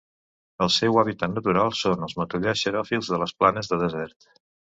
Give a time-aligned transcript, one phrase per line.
[0.65, 4.29] El seu hàbitat natural són els matollars xeròfils de les planes de desert.